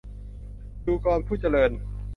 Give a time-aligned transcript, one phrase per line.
[0.85, 1.71] ดูกร ผู้เจริญ